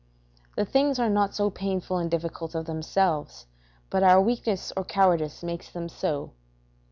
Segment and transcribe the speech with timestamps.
[0.55, 3.45] The things are not so painful and difficult of themselves,
[3.91, 6.31] but our weakness or cowardice makes them so.